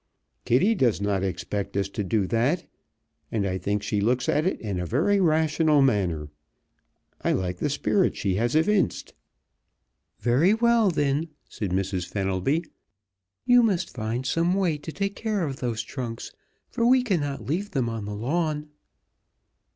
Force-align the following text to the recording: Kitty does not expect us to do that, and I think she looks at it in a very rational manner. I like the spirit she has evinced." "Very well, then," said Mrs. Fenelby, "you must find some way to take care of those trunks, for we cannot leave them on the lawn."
Kitty 0.45 0.73
does 0.73 0.99
not 0.99 1.21
expect 1.21 1.77
us 1.77 1.87
to 1.89 2.03
do 2.03 2.25
that, 2.25 2.65
and 3.31 3.45
I 3.45 3.59
think 3.59 3.83
she 3.83 4.01
looks 4.01 4.27
at 4.27 4.47
it 4.47 4.59
in 4.59 4.79
a 4.79 4.85
very 4.87 5.19
rational 5.21 5.83
manner. 5.83 6.31
I 7.21 7.33
like 7.33 7.57
the 7.57 7.69
spirit 7.69 8.17
she 8.17 8.33
has 8.33 8.55
evinced." 8.55 9.13
"Very 10.19 10.55
well, 10.55 10.89
then," 10.89 11.27
said 11.47 11.69
Mrs. 11.69 12.07
Fenelby, 12.07 12.63
"you 13.45 13.61
must 13.61 13.93
find 13.95 14.25
some 14.25 14.55
way 14.55 14.79
to 14.79 14.91
take 14.91 15.15
care 15.15 15.45
of 15.45 15.57
those 15.57 15.83
trunks, 15.83 16.31
for 16.71 16.83
we 16.83 17.03
cannot 17.03 17.45
leave 17.45 17.69
them 17.69 17.87
on 17.87 18.05
the 18.05 18.15
lawn." 18.15 18.69